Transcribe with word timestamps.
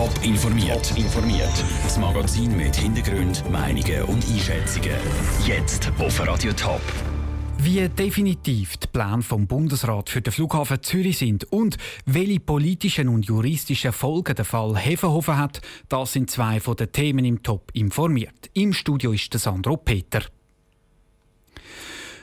Top 0.00 0.24
informiert. 0.24 0.96
informiert. 0.96 1.52
Das 1.82 1.98
Magazin 1.98 2.56
mit 2.56 2.74
Hintergrund, 2.74 3.44
Meinungen 3.50 4.04
und 4.04 4.24
Einschätzungen. 4.30 4.96
Jetzt 5.46 5.92
auf 5.98 6.26
Radio 6.26 6.54
Top. 6.54 6.80
Wie 7.58 7.86
definitiv 7.86 8.78
die 8.78 8.86
Pläne 8.86 9.20
vom 9.20 9.46
Bundesrat 9.46 10.08
für 10.08 10.22
den 10.22 10.32
Flughafen 10.32 10.82
Zürich 10.82 11.18
sind 11.18 11.52
und 11.52 11.76
welche 12.06 12.40
politischen 12.40 13.10
und 13.10 13.26
juristischen 13.26 13.92
Folgen 13.92 14.34
der 14.34 14.46
Fall 14.46 14.74
Hefenhofen 14.74 15.36
hat, 15.36 15.60
das 15.90 16.14
sind 16.14 16.30
zwei 16.30 16.60
von 16.60 16.76
den 16.76 16.92
Themen 16.92 17.26
im 17.26 17.42
Top 17.42 17.70
informiert. 17.74 18.48
Im 18.54 18.72
Studio 18.72 19.12
ist 19.12 19.34
der 19.34 19.40
Sandro 19.40 19.76
Peter. 19.76 20.22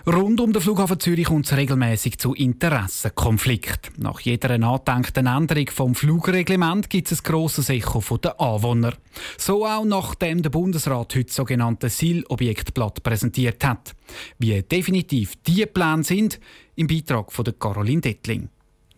Rund 0.07 0.39
um 0.39 0.53
den 0.53 0.61
Flughafen 0.61 1.01
Zürich 1.01 1.25
kommt 1.25 1.47
es 1.47 1.57
regelmäßig 1.57 2.17
zu 2.17 2.33
Interessenkonflikten. 2.33 4.01
Nach 4.01 4.21
jeder 4.21 4.57
nachdenkten 4.57 5.27
Änderung 5.27 5.69
vom 5.69 5.95
Flugreglement 5.95 6.89
gibt 6.89 7.11
es 7.11 7.19
ein 7.19 7.23
grosses 7.25 7.69
Echo 7.69 8.01
der 8.15 8.39
Anwohner. 8.39 8.93
So 9.37 9.65
auch 9.65 9.83
nachdem 9.83 10.41
der 10.41 10.49
Bundesrat 10.49 11.13
heute 11.13 11.33
sogenannte 11.33 11.89
SIL-Objektblatt 11.89 13.03
präsentiert 13.03 13.65
hat. 13.65 13.97
Wie 14.39 14.61
definitiv 14.61 15.33
diese 15.45 15.67
Pläne 15.67 16.05
sind, 16.05 16.39
im 16.77 16.87
Beitrag 16.87 17.33
von 17.33 17.43
Caroline 17.59 17.99
Dettling. 17.99 18.47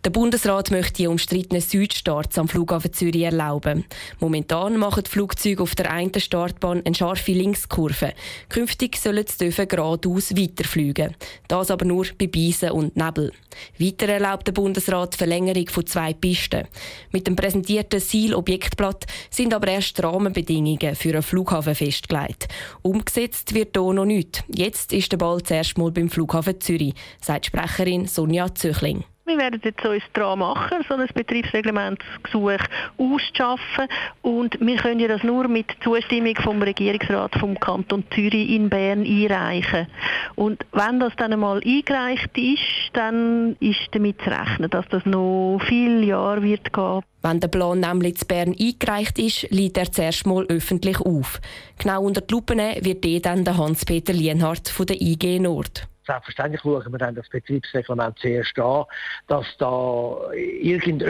Der 0.06 0.12
Bundesrat 0.12 0.72
möchte 0.72 0.94
die 0.94 1.08
umstrittenen 1.08 1.62
Südstarts 1.62 2.38
am 2.38 2.48
Flughafen 2.48 2.94
Zürich 2.94 3.24
erlauben. 3.24 3.84
Momentan 4.22 4.78
machen 4.78 5.04
die 5.04 5.10
Flugzeuge 5.10 5.62
auf 5.62 5.76
der 5.76 5.92
einen 5.92 6.18
Startbahn 6.18 6.82
eine 6.86 6.96
scharfe 6.96 7.34
Linkskurve. 7.34 8.14
Künftig 8.48 8.96
sollen 8.96 9.26
sie 9.28 9.50
geradeaus 9.50 10.38
weiterfliegen. 10.38 11.18
Das 11.50 11.70
aber 11.70 11.84
nur 11.84 12.06
bei 12.18 12.28
Beisen 12.28 12.72
und 12.72 12.96
Nebel. 12.96 13.34
Weiter 13.78 14.08
erlaubt 14.08 14.48
der 14.48 14.54
Bundesrat 14.54 15.16
die 15.16 15.18
Verlängerung 15.18 15.68
von 15.68 15.86
zwei 15.86 16.14
Pisten. 16.14 16.66
Mit 17.12 17.28
dem 17.28 17.36
präsentierten 17.36 18.00
Ziel-Objektblatt 18.00 19.06
sind 19.30 19.54
aber 19.54 19.68
erst 19.68 20.02
Rahmenbedingungen 20.02 20.96
für 20.96 21.10
einen 21.10 21.24
Flughafen 21.24 21.76
festgelegt. 21.76 22.48
Umgesetzt 22.84 23.54
wird 23.54 23.76
hier 23.76 23.94
noch 23.94 24.06
nichts. 24.06 24.44
Jetzt 24.48 24.94
ist 24.94 25.12
der 25.12 25.18
Ball 25.18 25.44
zuerst 25.44 25.78
mal 25.78 25.92
beim 25.92 26.10
Flughafen 26.10 26.62
Zürich, 26.62 26.94
sagt 27.20 27.48
Sprecherin 27.48 28.08
Sonja 28.08 28.56
Zöchling. 28.56 29.04
Wir 29.30 29.38
werden 29.38 29.62
jetzt 29.64 29.86
uns 29.86 30.02
daran 30.14 30.40
machen, 30.40 30.84
so 30.90 30.96
ein 30.96 31.08
Betriebsreglementsgesuch 31.14 32.58
auszuschaffen. 32.98 33.88
Und 34.24 34.60
wir 34.60 34.78
können 34.78 35.00
ja 35.00 35.08
das 35.08 35.22
nur 35.22 35.48
mit 35.48 35.68
Zustimmung 35.84 36.36
vom 36.38 36.60
Regierungsrat 36.64 37.36
vom 37.36 37.60
Kanton 37.60 38.04
Zürich 38.10 38.50
in 38.50 38.70
Bern 38.70 39.06
einreichen. 39.06 39.86
Und 40.34 40.66
wenn 40.72 41.00
das 41.00 41.14
dann 41.18 41.32
einmal 41.32 41.62
eingereicht 41.64 42.36
ist, 42.36 42.90
dann 42.94 43.56
ist 43.60 43.88
damit 43.92 44.20
zu 44.24 44.32
rechnen, 44.32 44.72
dass 44.72 44.88
das 44.90 45.06
noch 45.06 45.60
viele 45.64 46.06
Jahre 46.06 46.42
wird 46.42 46.74
gehen. 46.74 47.04
Wenn 47.22 47.40
der 47.40 47.50
Plan 47.50 47.82
nämlich 47.82 48.18
zu 48.18 48.26
Bern 48.26 48.56
eingereicht 48.60 49.20
ist, 49.20 49.48
liegt 49.52 49.78
er 49.78 49.92
zuerst 49.92 50.26
mal 50.26 50.46
öffentlich 50.46 51.00
auf. 51.02 51.40
Genau 51.78 52.02
unter 52.02 52.22
die 52.22 52.34
Lupe 52.34 52.56
wird 52.56 53.06
eh 53.06 53.20
dann 53.20 53.44
der 53.46 53.58
Hans-Peter 53.58 54.14
Lienhardt 54.14 54.70
von 54.70 54.88
der 54.88 55.00
IG 55.00 55.38
Nord. 55.38 55.88
Selbstverständlich 56.10 56.62
schauen 56.62 56.92
wir 56.92 56.98
dann 56.98 57.14
das 57.14 57.30
Betriebsreglement 57.30 58.18
zuerst 58.18 58.58
an, 58.58 58.86
dass 59.28 59.46
da 59.60 60.18
irgendjemand 60.34 61.04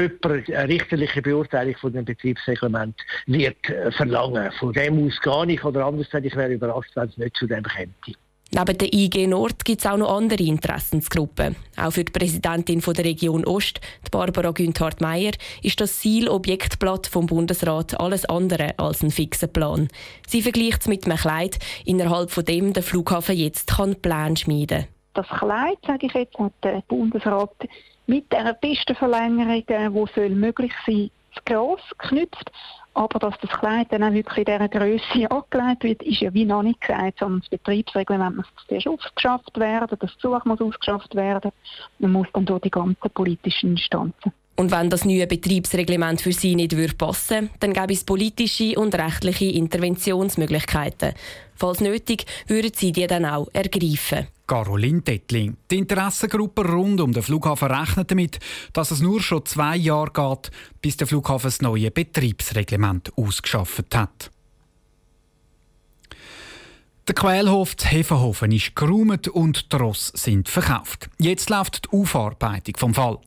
eine 0.50 0.68
richterliche 0.68 1.22
Beurteilung 1.22 1.78
von 1.78 1.94
dem 1.94 2.04
Betriebsreglement 2.04 3.00
wird 3.26 3.70
äh, 3.70 3.94
verlangen. 3.94 4.52
Von 4.60 4.74
dem 4.74 5.08
aus 5.08 5.18
gar 5.22 5.46
nicht 5.46 5.64
oder 5.64 5.86
anders, 5.86 6.08
ich 6.14 6.36
wäre 6.36 6.52
überrascht, 6.52 6.92
wenn 6.96 7.08
es 7.08 7.18
nicht 7.18 7.38
zu 7.38 7.48
dem 7.48 7.64
käme. 7.64 7.94
Neben 8.52 8.78
der 8.80 8.92
IG 8.92 9.28
Nord 9.28 9.64
gibt 9.64 9.82
es 9.82 9.86
auch 9.86 9.98
noch 9.98 10.16
andere 10.18 10.42
Interessensgruppen. 10.44 11.56
Auch 11.78 11.92
für 11.92 12.04
die 12.04 12.12
Präsidentin 12.12 12.82
der 12.82 13.06
Region 13.06 13.46
Ost, 13.46 13.80
Barbara 14.12 14.50
Günthard-Meyer, 14.50 15.34
ist 15.62 15.80
das 15.80 16.00
Ziel-Objektblatt 16.00 17.06
vom 17.06 17.28
Bundesrat 17.28 18.00
alles 18.00 18.26
andere 18.26 18.74
als 18.80 19.04
ein 19.04 19.12
fixer 19.12 19.46
Plan. 19.46 19.88
Sie 20.28 20.42
vergleicht 20.42 20.82
es 20.82 20.88
mit 20.88 21.06
einem 21.06 21.18
Kleid, 21.18 21.60
innerhalb 21.86 22.32
von 22.32 22.44
dem 22.44 22.74
der 22.74 22.82
Flughafen 22.82 23.38
jetzt 23.38 23.68
kann 23.78 23.96
Plan 23.96 24.36
schmieden 24.36 24.88
Das 25.14 25.28
Kleid, 25.28 25.78
sage 25.86 26.08
ich 26.08 26.14
jetzt, 26.14 26.40
hat 26.40 26.54
der 26.64 26.82
Bundesrat 26.88 27.54
mit 28.08 28.26
dieser 28.34 28.54
Pistenverlängerung, 28.54 29.64
die 29.68 30.30
möglich 30.30 30.74
sein 30.88 30.96
soll, 30.96 31.10
gross 31.46 31.82
geknüpft. 31.98 32.52
Aber 32.94 33.20
dass 33.20 33.38
das 33.40 33.52
Kleid 33.60 33.88
dann 33.92 34.04
auch 34.04 34.12
wirklich 34.12 34.48
in 34.48 34.54
dieser 34.54 34.68
Größe 34.68 35.32
angelegt 35.32 35.84
wird, 35.84 36.04
ist 36.04 36.22
ja 36.22 36.34
wie 36.34 36.46
noch 36.46 36.64
nicht 36.64 36.82
gesagt, 36.82 37.20
sondern 37.20 37.42
das 37.42 37.50
Betriebsreglement 37.50 38.38
muss 38.38 38.48
zuerst 38.68 38.88
ausgeschafft 38.88 39.58
werden, 39.60 39.98
das 40.00 40.18
Zug 40.18 40.46
muss 40.46 40.60
ausgeschafft 40.60 41.16
werden, 41.16 41.52
man 42.00 42.12
muss 42.12 42.28
dann 42.34 42.46
durch 42.46 42.62
die 42.62 42.72
ganzen 42.72 43.10
politischen 43.12 43.72
Instanzen. 43.72 44.34
Und 44.60 44.72
wenn 44.72 44.90
das 44.90 45.06
neue 45.06 45.26
Betriebsreglement 45.26 46.20
für 46.20 46.34
Sie 46.34 46.54
nicht 46.54 46.76
passen 46.98 47.44
würde, 47.44 47.50
dann 47.62 47.72
gäbe 47.72 47.94
es 47.94 48.04
politische 48.04 48.78
und 48.78 48.94
rechtliche 48.94 49.46
Interventionsmöglichkeiten. 49.46 51.14
Falls 51.56 51.80
nötig, 51.80 52.26
würden 52.48 52.72
Sie 52.76 52.92
die 52.92 53.08
dann 53.08 53.24
auch 53.24 53.48
ergreifen. 53.54 54.28
Caroline 54.48 55.00
Dettling. 55.00 55.56
Die 55.72 55.78
Interessengruppe 55.78 56.68
rund 56.68 57.00
um 57.00 57.14
den 57.14 57.24
Flughafen 57.24 57.72
rechnet 57.72 58.12
damit, 58.12 58.40
dass 58.74 58.92
es 58.92 59.00
nur 59.00 59.22
schon 59.22 59.46
zwei 59.46 59.78
Jahre 59.78 60.12
geht, 60.12 60.52
bis 60.82 60.98
der 60.98 61.08
Flughafen 61.08 61.48
das 61.48 61.62
neue 61.62 61.90
Betriebsreglement 61.90 63.14
ausgeschafft 63.16 63.96
hat. 63.96 64.30
Der 67.10 67.16
Quellhof 67.16 67.76
zu 67.76 67.88
Hefenhofen 67.88 68.52
ist 68.52 68.76
geräumt 68.76 69.28
und 69.30 69.74
die 69.74 69.76
Ross 69.78 70.12
sind 70.14 70.48
verkauft. 70.48 71.10
Jetzt 71.18 71.50
läuft 71.50 71.86
die 71.86 71.98
Aufarbeitung 71.98 72.78
vom 72.78 72.94
Fall. 72.94 73.18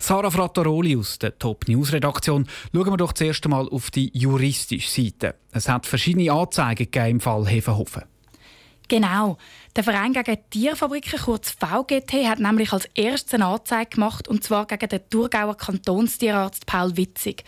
Sarah 0.00 0.32
Frattaroli 0.32 0.96
aus 0.96 1.20
der 1.20 1.38
Top 1.38 1.68
News 1.68 1.92
Redaktion. 1.92 2.48
Schauen 2.74 2.90
wir 2.90 2.96
doch 2.96 3.12
zuerst 3.12 3.44
einmal 3.44 3.68
auf 3.68 3.92
die 3.92 4.10
juristische 4.12 4.90
Seite. 4.90 5.36
Es 5.52 5.68
hat 5.68 5.86
verschiedene 5.86 6.32
Anzeigen 6.32 6.88
im 6.92 7.20
Fall 7.20 7.46
Hefenhofen. 7.46 8.02
Genau. 8.88 9.38
Der 9.78 9.84
Verein 9.84 10.12
gegen 10.12 10.36
Tierfabriken, 10.50 11.20
kurz 11.20 11.52
VGT, 11.52 12.26
hat 12.26 12.40
nämlich 12.40 12.72
als 12.72 12.86
erstes 12.96 13.34
eine 13.34 13.46
Anzeige 13.46 13.90
gemacht, 13.90 14.26
und 14.26 14.42
zwar 14.42 14.66
gegen 14.66 14.88
den 14.88 15.08
Thurgauer 15.08 15.56
Kantonstierarzt 15.56 16.66
Paul 16.66 16.96
Witzig. 16.96 17.44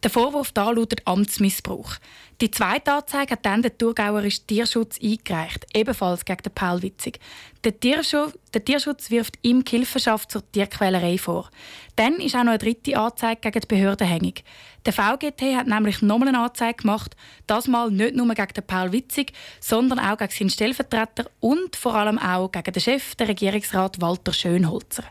Der 0.00 0.10
Vorwurf 0.10 0.52
da 0.52 0.70
lautet 0.70 1.04
Amtsmissbrauch. 1.08 1.96
Die 2.40 2.50
zweite 2.50 2.92
Anzeige 2.92 3.32
hat 3.32 3.46
dann 3.46 3.62
der 3.62 3.78
Thurgauerische 3.78 4.46
Tierschutz 4.46 4.98
eingereicht, 5.00 5.66
ebenfalls 5.74 6.24
gegen 6.24 6.42
den 6.42 6.52
Paul 6.52 6.82
Witzig. 6.82 7.20
Der 7.62 7.78
Tierschutz, 7.78 8.36
der 8.52 8.64
Tierschutz 8.64 9.10
wirft 9.10 9.38
ihm 9.42 9.62
Hilfenschaft 9.68 10.32
zur 10.32 10.42
Tierquälerei 10.50 11.18
vor. 11.18 11.50
Dann 11.94 12.14
ist 12.14 12.34
auch 12.34 12.42
noch 12.42 12.50
eine 12.50 12.58
dritte 12.58 12.98
Anzeige 12.98 13.40
gegen 13.40 13.60
die 13.60 13.66
Behörden 13.68 14.08
hängig. 14.08 14.42
Der 14.84 14.92
VGT 14.92 15.54
hat 15.54 15.68
nämlich 15.68 16.02
nochmal 16.02 16.28
eine 16.28 16.40
Anzeige 16.40 16.82
gemacht, 16.82 17.14
das 17.46 17.68
mal 17.68 17.92
nicht 17.92 18.16
nur 18.16 18.26
gegen 18.34 18.54
den 18.54 18.66
Paul 18.66 18.90
Witzig, 18.90 19.32
sondern 19.60 20.00
auch 20.00 20.16
gegen 20.16 20.32
seinen 20.32 20.50
Stellvertreter 20.50 21.30
und 21.38 21.71
vor 21.76 21.94
allem 21.94 22.18
auch 22.18 22.50
gegen 22.50 22.72
den 22.72 22.80
Chef, 22.80 23.14
den 23.14 23.26
Regierungsrat 23.28 24.00
Walter 24.00 24.32
Schönholzer. 24.32 25.04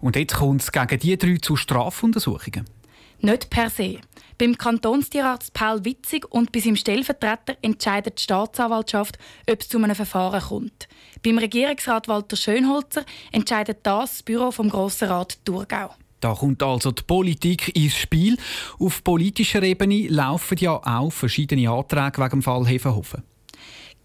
Und 0.00 0.16
jetzt 0.16 0.34
kommt 0.34 0.62
es 0.62 0.72
gegen 0.72 0.98
die 0.98 1.16
drei 1.16 1.36
zu 1.36 1.56
Strafuntersuchungen? 1.56 2.66
Nicht 3.20 3.50
per 3.50 3.70
se. 3.70 3.98
Beim 4.38 4.58
Kantonstierarzt 4.58 5.54
Paul 5.54 5.84
Witzig 5.84 6.30
und 6.30 6.52
bei 6.52 6.60
seinem 6.60 6.76
Stellvertreter 6.76 7.56
entscheidet 7.62 8.18
die 8.18 8.22
Staatsanwaltschaft, 8.24 9.18
ob 9.50 9.60
es 9.60 9.68
zu 9.68 9.78
einem 9.78 9.96
Verfahren 9.96 10.42
kommt. 10.42 10.88
Beim 11.24 11.38
Regierungsrat 11.38 12.08
Walter 12.08 12.36
Schönholzer 12.36 13.04
entscheidet 13.32 13.78
das, 13.84 14.10
das 14.10 14.22
Büro 14.22 14.50
vom 14.50 14.68
Grossen 14.68 15.08
Rat 15.08 15.38
Thurgau. 15.44 15.90
Da 16.20 16.34
kommt 16.34 16.62
also 16.62 16.92
die 16.92 17.02
Politik 17.02 17.74
ins 17.74 17.96
Spiel. 17.96 18.36
Auf 18.78 19.02
politischer 19.04 19.62
Ebene 19.62 20.08
laufen 20.08 20.58
ja 20.58 20.72
auch 20.72 21.10
verschiedene 21.10 21.70
Anträge 21.70 22.18
wegen 22.18 22.30
dem 22.30 22.42
Fall 22.42 22.66
Hefenhofen. 22.66 23.22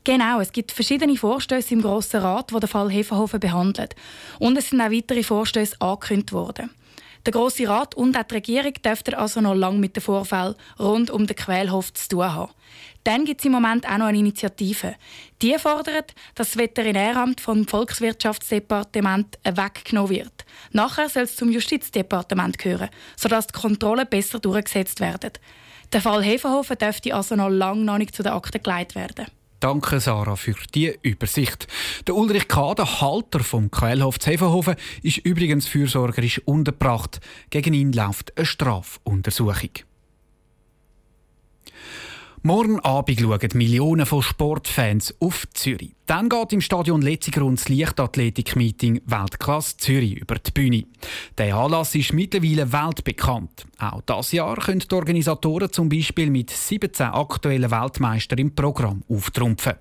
Genau, 0.04 0.40
es 0.40 0.52
gibt 0.52 0.72
verschiedene 0.72 1.16
Vorstöße 1.16 1.76
im 1.76 1.82
Grossen 1.84 2.22
Rat, 2.22 2.52
die 2.52 2.60
den 2.60 2.68
Fall 2.68 2.90
Hefenhofen 2.90 3.40
behandeln. 3.40 3.90
Und 4.40 4.58
es 4.58 4.70
sind 4.70 4.82
auch 4.82 4.90
weitere 4.90 5.22
Vorstöße 5.22 5.76
angekündigt 5.80 6.34
worden. 6.34 6.72
Der 7.24 7.34
Grosse 7.34 7.70
Rat 7.70 7.94
und 7.94 8.18
auch 8.18 8.24
die 8.24 8.34
Regierung 8.34 8.74
dürften 8.84 9.14
also 9.14 9.42
noch 9.42 9.54
lange 9.54 9.78
mit 9.78 9.96
den 9.96 10.02
Vorfällen 10.02 10.56
rund 10.80 11.12
um 11.12 11.28
den 11.28 11.36
Quälhof 11.36 11.94
zu 11.94 12.10
tun 12.10 12.34
haben. 12.34 12.52
Dann 13.04 13.26
gibt 13.26 13.42
es 13.42 13.46
im 13.46 13.52
Moment 13.52 13.88
auch 13.88 14.00
noch 14.00 14.08
eine 14.08 14.18
Initiative. 14.18 14.96
Die 15.40 15.56
fordert, 15.60 16.16
dass 16.34 16.50
das 16.50 16.58
Veterinäramt 16.58 17.40
vom 17.40 17.68
Volkswirtschaftsdepartement 17.68 19.38
weggenommen 19.44 20.10
wird. 20.10 20.46
Nachher 20.72 21.10
soll 21.10 21.24
es 21.24 21.36
zum 21.36 21.52
Justizdepartement 21.52 22.58
gehören, 22.58 22.90
sodass 23.16 23.46
die 23.46 23.60
Kontrollen 23.60 24.08
besser 24.10 24.40
durchgesetzt 24.40 25.00
werden. 25.00 25.34
Der 25.94 26.02
Fall 26.02 26.24
Hefenhofen 26.24 26.78
dürfte 26.80 27.14
also 27.14 27.36
noch 27.36 27.50
lange 27.50 27.84
noch 27.84 28.00
nicht 28.00 28.16
zu 28.16 28.24
den 28.24 28.32
Akten 28.32 28.64
geleitet 28.64 28.96
werden. 28.96 29.28
Danke, 29.62 30.00
Sarah, 30.00 30.38
für 30.38 30.56
die 30.74 30.98
Übersicht. 31.04 31.68
Der 32.08 32.16
Ulrich 32.16 32.48
Kader, 32.48 33.00
Halter 33.00 33.42
vom 33.42 33.70
Quellhof 33.70 34.18
Zevenhofen, 34.18 34.74
ist 35.04 35.20
übrigens 35.20 35.68
fürsorgerisch 35.68 36.42
untergebracht. 36.46 37.20
Gegen 37.52 37.76
ihn 37.76 37.94
läuft 37.94 38.36
eine 38.36 38.48
Strafuntersuchung. 38.48 39.70
Morgen 42.44 42.80
Abend 42.80 43.20
schauen 43.20 43.50
Millionen 43.54 44.08
von 44.08 44.24
Sportfans 44.24 45.14
auf 45.20 45.48
Zürich. 45.54 45.94
Dann 46.08 46.28
geht 46.28 46.54
im 46.54 46.62
Stadion 46.62 47.04
Letzigrund 47.04 47.60
das 47.60 47.70
Leichtathletik-Meeting 47.70 49.02
Weltklasse 49.06 49.78
Zürich 49.78 50.16
über 50.16 50.34
die 50.34 50.50
Bühne. 50.50 50.86
Der 51.38 51.56
Anlass 51.56 51.94
ist 51.94 52.14
mittlerweile 52.14 52.74
weltbekannt. 52.74 53.68
Auch 53.78 54.02
das 54.08 54.32
Jahr 54.32 54.56
können 54.56 54.80
die 54.80 54.96
Organisatoren 54.96 55.72
zum 55.72 55.88
Beispiel 55.88 56.32
mit 56.32 56.50
17 56.50 57.10
aktuellen 57.10 57.70
Weltmeistern 57.70 58.40
im 58.40 58.56
Programm 58.56 59.04
auftrumpfen. 59.08 59.74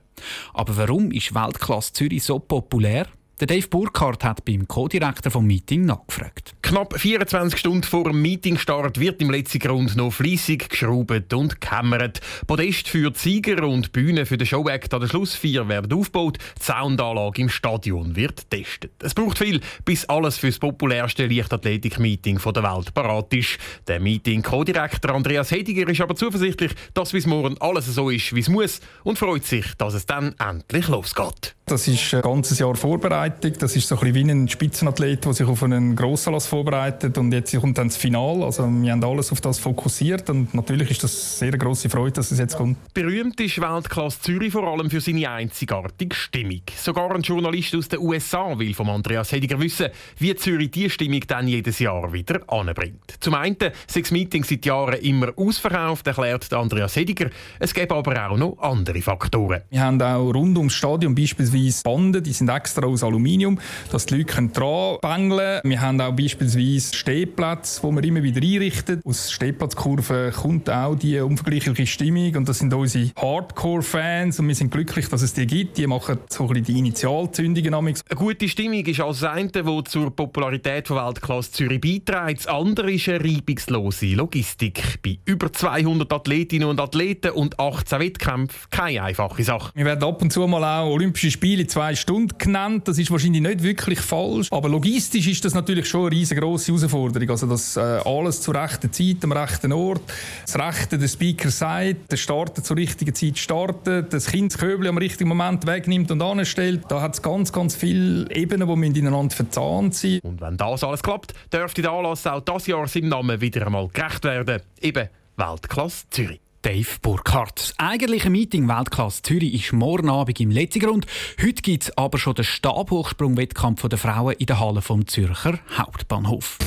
Aber 0.53 0.77
warum 0.77 1.13
ist 1.13 1.35
Weltklasse 1.35 1.95
Zürich 1.95 2.25
so 2.25 2.41
populär? 2.41 3.07
Der 3.41 3.47
Dave 3.47 3.69
Burkhardt 3.69 4.23
hat 4.23 4.45
beim 4.45 4.69
Co-Direktor 4.69 5.33
vom 5.33 5.47
Meeting 5.47 5.87
nachgefragt. 5.87 6.53
Knapp 6.61 7.01
24 7.01 7.59
Stunden 7.59 7.85
vor 7.85 8.05
dem 8.05 8.21
Meetingstart 8.21 9.01
wird 9.01 9.23
im 9.23 9.31
letzten 9.31 9.61
Grund 9.61 9.97
noch 9.97 10.11
fließig 10.11 10.69
geschraubt 10.69 11.33
und 11.33 11.59
gekämmert. 11.59 12.21
Podest 12.47 12.87
für 12.87 13.11
die 13.11 13.19
Sieger 13.19 13.67
und 13.67 13.93
Bühne 13.93 14.27
für 14.27 14.37
den 14.37 14.47
Showact 14.47 14.93
an 14.93 15.01
der 15.01 15.09
Schlussfeier 15.09 15.67
werden 15.71 15.91
aufgebaut. 15.91 16.37
Die 16.59 16.63
Soundanlage 16.63 17.41
im 17.41 17.49
Stadion 17.49 18.15
wird 18.15 18.51
getestet. 18.51 18.93
Es 19.03 19.15
braucht 19.15 19.39
viel, 19.39 19.63
bis 19.87 20.05
alles 20.05 20.37
für 20.37 20.49
das 20.49 20.59
populärste 20.59 21.27
Leichtathletik-Meeting 21.27 22.39
der 22.45 22.63
Welt 22.63 22.93
parat 22.93 23.33
ist. 23.33 23.57
Der 23.89 24.01
Meeting-Co-Direktor 24.01 25.15
Andreas 25.15 25.51
Hediger 25.51 25.89
ist 25.89 26.03
aber 26.03 26.15
zuversichtlich, 26.15 26.73
dass 26.93 27.13
bis 27.13 27.25
morgen 27.25 27.57
alles 27.61 27.87
so 27.87 28.11
ist, 28.11 28.35
wie 28.35 28.41
es 28.41 28.51
muss 28.51 28.81
und 29.03 29.19
freut 29.19 29.47
sich, 29.47 29.65
dass 29.79 29.95
es 29.95 30.05
dann 30.05 30.35
endlich 30.39 30.89
losgeht. 30.89 31.57
Das 31.71 31.87
ist 31.87 32.13
ein 32.15 32.23
ganzes 32.23 32.59
Jahr 32.59 32.75
Vorbereitung. 32.75 33.53
Das 33.61 33.77
ist 33.77 33.87
so 33.87 33.95
ein 33.95 34.01
bisschen 34.13 34.27
wie 34.27 34.33
ein 34.33 34.49
Spitzenathlet, 34.49 35.25
der 35.25 35.33
sich 35.35 35.47
auf 35.47 35.63
einen 35.63 35.95
Grossanlass 35.95 36.49
vorbereitet 36.49 37.17
und 37.17 37.31
jetzt 37.33 37.57
kommt 37.61 37.79
dann 37.79 37.87
das 37.87 37.97
Finale. 37.97 38.45
Also 38.45 38.65
wir 38.65 38.91
haben 38.91 39.05
alles 39.05 39.31
auf 39.31 39.41
das 39.41 39.61
fokussiert 39.61 40.29
und 40.31 40.53
natürlich 40.53 40.91
ist 40.91 41.05
das 41.05 41.13
eine 41.41 41.51
sehr 41.53 41.59
grosse 41.59 41.89
Freude, 41.89 42.11
dass 42.11 42.33
es 42.33 42.41
jetzt 42.41 42.57
kommt. 42.57 42.77
Berühmt 42.93 43.41
ist 43.41 43.61
Weltklasse 43.61 44.21
Zürich 44.21 44.53
vor 44.53 44.67
allem 44.67 44.91
für 44.91 45.01
seine 45.01 45.31
einzigartige 45.31 46.17
Stimmung. 46.17 46.63
Sogar 46.77 47.15
ein 47.15 47.23
Journalist 47.23 47.73
aus 47.77 47.87
den 47.87 48.01
USA 48.01 48.59
will 48.59 48.75
von 48.75 48.89
Andreas 48.89 49.31
Hediger 49.31 49.61
wissen, 49.61 49.91
wie 50.19 50.35
Zürich 50.35 50.73
diese 50.73 50.91
Stimmung 50.91 51.21
dann 51.29 51.47
jedes 51.47 51.79
Jahr 51.79 52.13
wieder 52.13 52.41
anbringt. 52.49 53.15
Zum 53.21 53.35
einen 53.35 53.57
sechs 53.87 54.11
Meetings 54.11 54.49
seit 54.49 54.67
Jahren 54.67 54.99
immer 55.03 55.33
ausverkauft, 55.37 56.05
erklärt 56.09 56.53
Andreas 56.53 56.97
Hediger. 56.97 57.31
Es 57.61 57.73
gibt 57.73 57.93
aber 57.93 58.29
auch 58.29 58.37
noch 58.37 58.59
andere 58.59 59.01
Faktoren. 59.03 59.63
Wir 59.71 59.83
haben 59.83 60.03
auch 60.03 60.35
rund 60.35 60.59
ums 60.59 60.75
Stadion 60.75 61.15
beispielsweise 61.15 61.60
beispielsweise 61.61 61.83
Bande, 61.83 62.23
die 62.23 62.33
sind 62.33 62.49
extra 62.49 62.87
aus 62.87 63.03
Aluminium, 63.03 63.59
dass 63.91 64.07
die 64.07 64.19
Leute 64.19 64.51
dran 64.53 64.99
bängeln 65.01 65.61
Wir 65.65 65.81
haben 65.81 66.01
auch 66.01 66.13
beispielsweise 66.13 66.97
Stehplätze, 66.97 67.81
die 67.83 67.95
wir 67.95 68.05
immer 68.05 68.23
wieder 68.23 68.41
einrichten. 68.43 69.01
Aus 69.05 69.33
Stehplatzkurven 69.33 70.33
kommt 70.33 70.71
auch 70.71 70.95
die 70.95 71.19
unvergleichliche 71.19 71.87
Stimmung 71.87 72.35
und 72.37 72.49
das 72.49 72.59
sind 72.59 72.73
unsere 72.73 73.11
Hardcore-Fans 73.17 74.39
und 74.41 74.49
wir 74.49 74.55
sind 74.55 74.71
glücklich, 74.71 75.09
dass 75.09 75.23
es 75.23 75.33
die 75.33 75.47
gibt. 75.47 75.79
Die 75.79 75.87
machen 75.87 76.19
so 76.29 76.45
ein 76.45 76.49
bisschen 76.49 76.65
die 76.65 76.79
Initialzündungen. 76.79 77.75
Eine 77.75 77.95
gute 78.15 78.49
Stimmung 78.49 78.85
ist 78.85 79.01
also 79.01 79.27
das 79.27 79.35
eine, 79.35 79.51
das 79.51 79.93
zur 79.93 80.15
Popularität 80.15 80.89
von 80.89 80.97
Weltklasse 80.97 81.53
Zürich 81.53 81.81
beiträgt. 81.81 82.41
Das 82.41 82.47
andere 82.47 82.93
ist 82.93 83.09
eine 83.09 83.21
reibungslose 83.21 84.15
Logistik. 84.15 85.01
Bei 85.03 85.19
über 85.25 85.53
200 85.53 86.13
Athletinnen 86.13 86.69
und 86.69 86.81
Athleten 86.81 87.33
und 87.33 87.59
18 87.59 88.01
Wettkämpfen 88.01 88.61
keine 88.71 89.03
einfache 89.03 89.43
Sache. 89.45 89.73
Wir 89.75 89.85
werden 89.85 90.05
ab 90.05 90.23
und 90.23 90.33
zu 90.33 90.47
mal 90.47 90.65
auch 90.65 90.91
Olympische 90.91 91.31
Spiele 91.31 91.50
In 91.51 91.69
zwei 91.69 91.97
Stunden 91.97 92.39
genannt. 92.39 92.87
Das 92.87 92.97
ist 92.97 93.11
wahrscheinlich 93.11 93.43
nicht 93.43 93.63
wirklich 93.65 93.99
falsch. 94.01 94.47
Aber 94.53 94.69
logistisch 94.69 95.27
ist 95.27 95.45
das 95.45 95.53
natürlich 95.53 95.89
schon 95.89 96.07
eine 96.07 96.13
riesengroße 96.13 96.67
Herausforderung. 96.73 97.29
Also, 97.29 97.47
dass 97.49 97.77
äh, 97.77 97.81
alles 97.81 98.41
zur 98.41 98.55
rechten 98.55 98.93
Zeit, 98.93 99.17
am 99.25 99.33
rechten 99.33 99.73
Ort, 99.73 100.03
das 100.47 100.57
Rechte 100.57 100.97
der 100.97 101.09
Speaker 101.09 101.51
sagt, 101.51 102.13
der 102.13 102.17
Starter 102.17 102.63
zur 102.63 102.77
richtigen 102.77 103.13
Zeit 103.15 103.37
startet, 103.37 104.13
das 104.13 104.27
Kind 104.27 104.53
das 104.53 104.61
Köbel 104.61 104.87
am 104.87 104.99
richtigen 104.99 105.29
Moment 105.29 105.67
wegnimmt 105.67 106.13
und 106.13 106.23
anstellt. 106.23 106.83
Da 106.89 107.01
hat 107.01 107.15
es 107.15 107.23
ganz, 107.23 107.53
ganz 107.53 107.75
viele 107.75 108.31
Ebenen, 108.31 108.93
die 108.93 109.01
ineinander 109.01 109.35
verzahnt 109.35 109.97
sind. 109.97 110.23
Und 110.23 110.41
wenn 110.41 110.57
das 110.57 110.85
alles 110.85 111.03
klappt, 111.03 111.35
dürfte 111.53 111.83
der 111.83 111.91
Anlass 111.91 112.27
auch 112.29 112.41
dieses 112.41 112.69
Jahr 112.69 112.87
seinem 112.87 113.09
Namen 113.09 113.41
wieder 113.41 113.67
einmal 113.67 113.89
gerecht 113.89 114.23
werden. 114.23 114.63
Eben 114.81 115.09
Weltklasse 115.37 116.05
Zürich. 116.11 116.41
Dave 116.71 117.01
Burkhardt. 117.03 117.59
Das 117.59 117.75
eigentliche 117.79 118.31
Meeting 118.31 118.69
Weltklasse 118.69 119.23
Zürich 119.23 119.55
ist 119.55 119.73
morgen 119.73 120.09
Abend 120.09 120.39
im 120.39 120.53
Letzigrund. 120.53 121.05
Heute 121.43 121.63
gibt 121.63 121.83
es 121.83 121.99
aber 121.99 122.17
schon 122.17 122.37
den 122.37 122.45
Stabhochsprung-Wettkampf 122.45 123.89
der 123.89 123.99
Frauen 123.99 124.37
in 124.39 124.47
der 124.47 124.61
Halle 124.61 124.81
vom 124.81 125.05
Zürcher 125.09 125.59
Hauptbahnhof. 125.77 126.59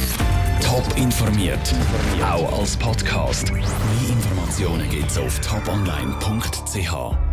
Top 0.62 0.86
informiert, 0.98 1.74
auch 2.22 2.60
als 2.60 2.76
Podcast. 2.76 3.54
Mehr 3.54 3.64
Informationen 4.10 4.90
gibt 4.90 5.10
es 5.10 5.18
auf 5.18 5.40
toponline.ch. 5.40 7.33